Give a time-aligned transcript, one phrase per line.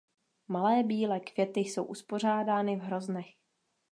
[0.47, 3.33] Malé bílé květy jsou uspořádány v hroznech.